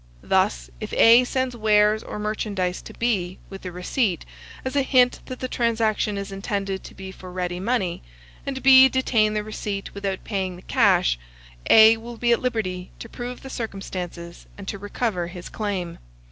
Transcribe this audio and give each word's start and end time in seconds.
Thus, 0.23 0.71
if 0.79 0.91
A 0.93 1.23
sends 1.25 1.55
wares 1.55 2.01
or 2.01 2.17
merchandise 2.17 2.81
to 2.81 2.93
B, 2.93 3.37
with 3.51 3.63
a 3.67 3.71
receipt, 3.71 4.25
as 4.65 4.75
a 4.75 4.81
hint 4.81 5.19
that 5.27 5.41
the 5.41 5.47
transaction 5.47 6.17
is 6.17 6.31
intended 6.31 6.83
to 6.85 6.95
be 6.95 7.11
for 7.11 7.31
ready 7.31 7.59
money, 7.59 8.01
and 8.43 8.63
B 8.63 8.89
detain 8.89 9.35
the 9.35 9.43
receipt 9.43 9.93
without 9.93 10.23
paying 10.23 10.55
the 10.55 10.63
cash, 10.63 11.19
A 11.69 11.97
will 11.97 12.17
be 12.17 12.31
at 12.31 12.41
liberty 12.41 12.89
to 12.97 13.07
prove 13.09 13.41
the 13.43 13.49
circumstances 13.51 14.47
and 14.57 14.67
to 14.69 14.79
recover 14.79 15.27
his 15.27 15.49
claim. 15.49 15.99